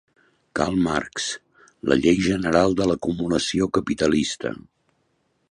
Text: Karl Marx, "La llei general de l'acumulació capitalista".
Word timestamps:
Karl 0.59 0.77
Marx, 0.87 1.27
"La 1.91 1.97
llei 2.05 2.17
general 2.29 2.73
de 2.81 2.89
l'acumulació 2.93 3.69
capitalista". 3.79 4.55